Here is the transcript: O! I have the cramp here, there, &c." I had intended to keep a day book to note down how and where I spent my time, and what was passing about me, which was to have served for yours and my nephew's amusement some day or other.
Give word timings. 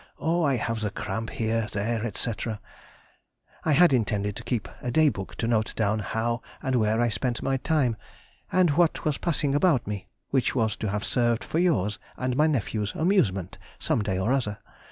O! 0.17 0.41
I 0.41 0.55
have 0.55 0.81
the 0.81 0.89
cramp 0.89 1.29
here, 1.29 1.69
there, 1.73 2.11
&c." 2.15 2.31
I 3.63 3.71
had 3.71 3.93
intended 3.93 4.35
to 4.35 4.43
keep 4.43 4.67
a 4.81 4.89
day 4.89 5.09
book 5.09 5.35
to 5.35 5.45
note 5.47 5.75
down 5.75 5.99
how 5.99 6.41
and 6.59 6.77
where 6.77 6.99
I 6.99 7.09
spent 7.09 7.43
my 7.43 7.57
time, 7.57 7.95
and 8.51 8.71
what 8.71 9.05
was 9.05 9.19
passing 9.19 9.53
about 9.53 9.85
me, 9.85 10.07
which 10.31 10.55
was 10.55 10.75
to 10.77 10.89
have 10.89 11.05
served 11.05 11.43
for 11.43 11.59
yours 11.59 11.99
and 12.17 12.35
my 12.35 12.47
nephew's 12.47 12.95
amusement 12.95 13.59
some 13.77 14.01
day 14.01 14.17
or 14.17 14.33
other. 14.33 14.57